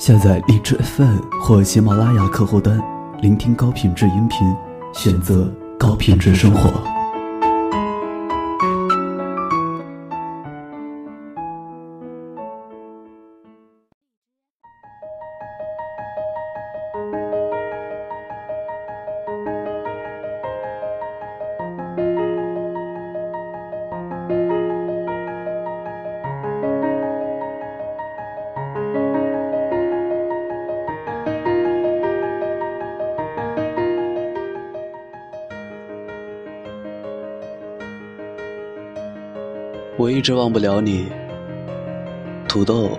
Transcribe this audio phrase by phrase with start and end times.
[0.00, 2.80] 下载荔枝 FM 或喜马拉雅客户端，
[3.20, 4.38] 聆听高品质音频，
[4.94, 5.46] 选择
[5.78, 6.89] 高品质生活。
[40.00, 41.08] 我一直忘不了你，
[42.48, 42.98] 土豆，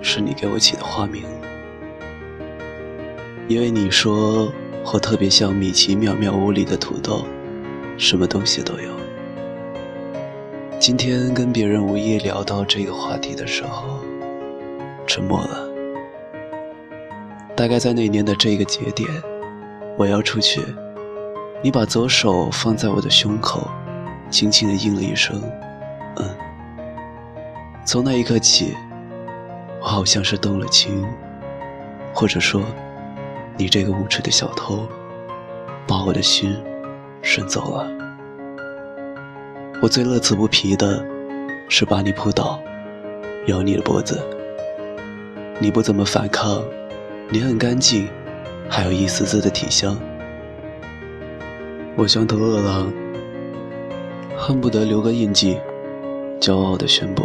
[0.00, 1.22] 是你给我起的花名，
[3.46, 4.50] 因为你说
[4.90, 7.26] 我特别像米奇妙妙屋里的土豆，
[7.98, 8.90] 什么东西都有。
[10.78, 14.00] 今天跟别人无意聊到这个话题的时候，
[15.06, 15.68] 沉默了。
[17.54, 19.06] 大概在那年的这个节点，
[19.98, 20.62] 我要出去，
[21.62, 23.68] 你把左手放在我的胸口，
[24.30, 25.38] 轻轻的应了一声。
[26.18, 26.36] 嗯，
[27.84, 28.74] 从那一刻起，
[29.80, 31.06] 我好像是动了情，
[32.12, 32.62] 或者说，
[33.56, 34.86] 你这个无耻的小偷，
[35.86, 36.56] 把我的心
[37.22, 37.88] 顺走了。
[39.80, 41.04] 我最乐此不疲的，
[41.68, 42.60] 是把你扑倒，
[43.46, 44.20] 咬你的脖子。
[45.60, 46.62] 你不怎么反抗，
[47.28, 48.08] 你很干净，
[48.68, 49.96] 还有一丝丝的体香。
[51.96, 52.92] 我像头饿狼，
[54.36, 55.58] 恨不得留个印记。
[56.40, 57.24] 骄傲地宣布，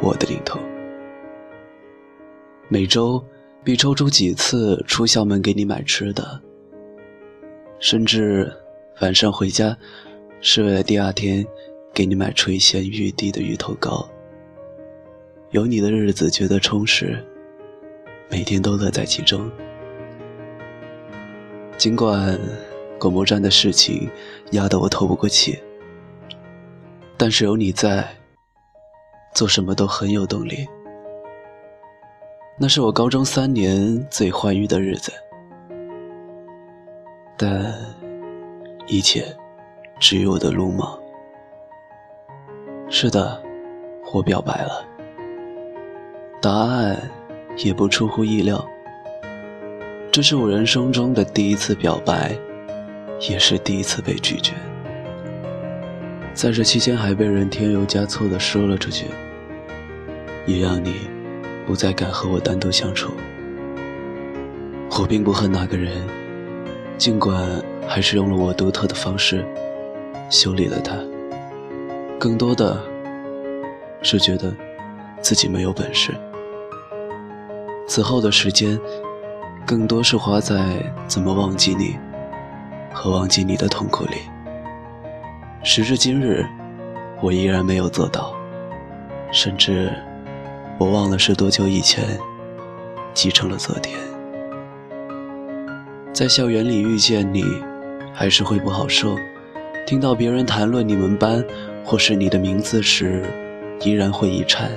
[0.00, 0.58] 我的领头。
[2.68, 3.24] 每周
[3.62, 6.40] 必抽出几次出校门给你买吃的，
[7.78, 8.52] 甚至
[9.00, 9.76] 晚上回家
[10.40, 11.46] 是为了第二天
[11.94, 14.08] 给你买垂涎欲滴的芋头糕。
[15.50, 17.24] 有你的日子觉得充实，
[18.28, 19.50] 每天都乐在其中。
[21.78, 22.38] 尽管
[22.98, 24.10] 广播站的事情
[24.50, 25.56] 压得我透不过气。
[27.20, 28.06] 但是有你在，
[29.34, 30.68] 做什么都很有动力。
[32.56, 35.12] 那是我高中三年最欢愉的日子，
[37.36, 37.74] 但
[38.86, 39.36] 一切
[39.98, 40.96] 只有我的鲁莽。
[42.88, 43.42] 是的，
[44.12, 44.86] 我表白了，
[46.40, 46.96] 答案
[47.56, 48.64] 也不出乎意料。
[50.12, 52.38] 这是我人生中的第一次表白，
[53.28, 54.54] 也是第一次被拒绝。
[56.38, 59.06] 在这期间，还被人添油加醋的说了出去，
[60.46, 60.94] 也让你
[61.66, 63.10] 不再敢和我单独相处。
[65.00, 65.92] 我并不恨那个人，
[66.96, 69.44] 尽管还是用了我独特的方式
[70.30, 70.94] 修理了他。
[72.20, 72.80] 更多的
[74.00, 74.54] 是觉得
[75.20, 76.14] 自己没有本事。
[77.88, 78.78] 此后的时间，
[79.66, 80.64] 更多是花在
[81.08, 81.98] 怎么忘记你
[82.94, 84.18] 和忘记你的痛苦里。
[85.64, 86.46] 时至今日，
[87.20, 88.32] 我依然没有做到，
[89.32, 89.92] 甚至
[90.78, 92.04] 我忘了是多久以前
[93.12, 93.98] 继承了昨天。
[96.12, 97.44] 在校园里遇见你，
[98.14, 99.16] 还是会不好受；
[99.84, 101.44] 听到别人谈论你们班
[101.84, 103.24] 或是你的名字时，
[103.80, 104.70] 依然会一颤。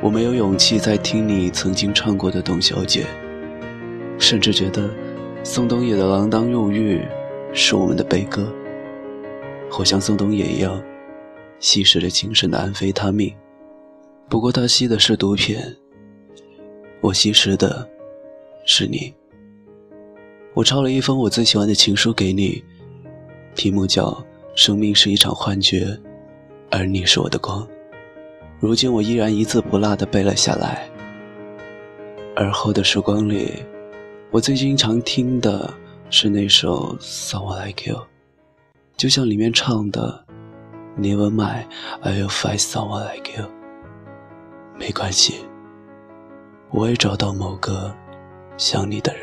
[0.00, 3.02] 我没有勇气再听你曾经唱过的《董小姐》，
[4.20, 4.88] 甚至觉得
[5.42, 7.00] 宋冬野的《锒铛入狱》
[7.52, 8.48] 是我们的悲歌。
[9.76, 10.82] 我像宋冬野一样，
[11.60, 13.32] 吸食着精神的安非他命，
[14.28, 15.56] 不过他吸的是毒品，
[17.00, 17.88] 我吸食的
[18.64, 19.14] 是你。
[20.54, 22.64] 我抄了一封我最喜欢的情书给你，
[23.54, 24.06] 题目叫
[24.56, 25.84] 《生命是一场幻觉》，
[26.72, 27.64] 而你是我的光。
[28.58, 30.90] 如今我依然一字不落地背了下来。
[32.34, 33.52] 而后的时光里，
[34.32, 35.72] 我最经常听的
[36.10, 37.96] 是那首《Someone Like You》。
[38.98, 40.24] 就像里面唱的
[40.98, 41.66] ，Never mind,
[42.02, 43.48] I'll find someone like you。
[44.76, 45.46] 没关系，
[46.70, 47.94] 我会找到某个
[48.56, 49.22] 像你的人。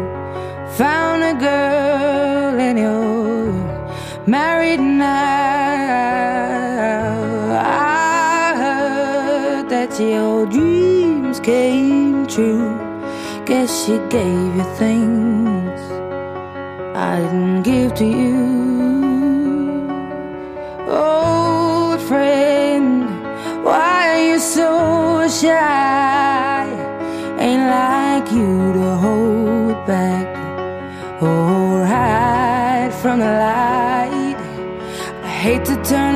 [0.77, 3.51] found a girl and you're
[4.27, 5.54] married now.
[10.03, 12.77] Your dreams came true.
[13.45, 15.80] Guess she gave you things
[16.95, 18.65] I didn't give to you.
[20.88, 23.06] Old friend,
[23.63, 26.65] why are you so shy?
[27.39, 30.27] Ain't like you to hold back
[31.21, 34.38] or hide from the light.
[35.24, 36.15] I hate to turn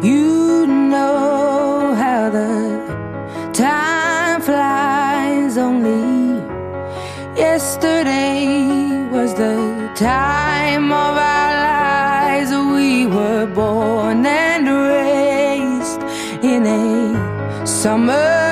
[0.05, 6.43] You know how the time flies only.
[7.37, 12.50] Yesterday was the time of our lives.
[12.50, 16.02] We were born and raised
[16.44, 18.51] in a summer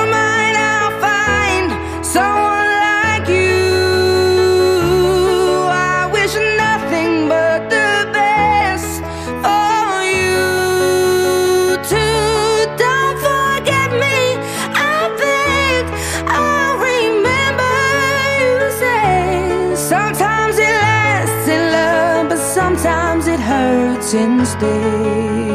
[19.91, 25.51] sometimes it lasts in love, but sometimes it hurts instead.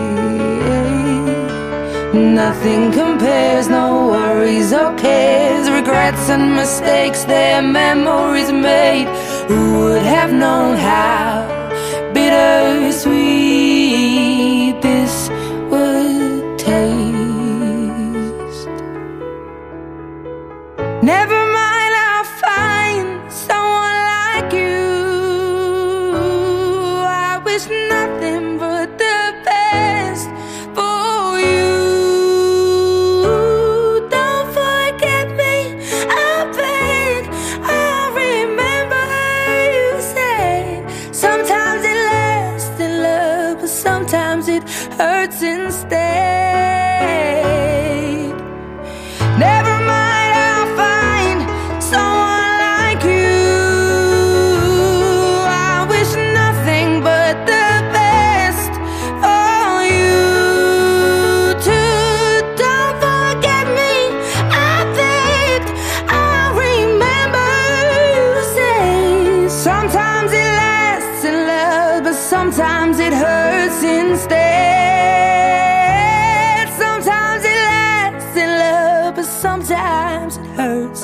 [2.43, 9.09] Nothing compares, no worries or cares, regrets and mistakes, their memories made.
[9.49, 11.36] Who would have known how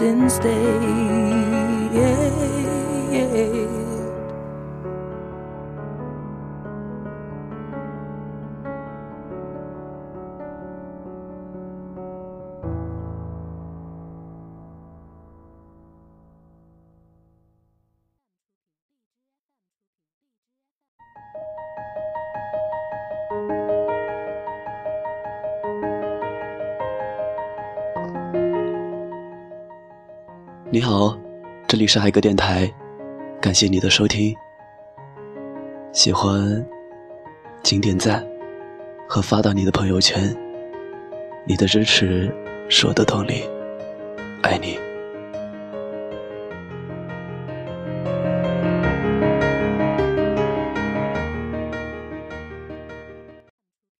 [0.02, 1.11] since day
[30.74, 31.14] 你好，
[31.68, 32.66] 这里是海哥电台，
[33.42, 34.34] 感谢你的收听。
[35.92, 36.66] 喜欢，
[37.62, 38.26] 请点赞
[39.06, 40.34] 和发到你的朋友圈，
[41.44, 42.34] 你的支持
[42.70, 43.42] 是我的动力，
[44.42, 44.78] 爱你。